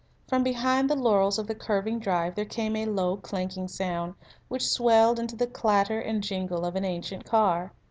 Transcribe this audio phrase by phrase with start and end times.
[0.27, 4.15] From behind the laurels of the curving drive there came a low, clanking sound,
[4.47, 7.71] which swelled into the clatter and jingle of an ancient car.